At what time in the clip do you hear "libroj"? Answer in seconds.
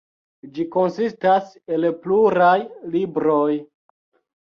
2.97-3.51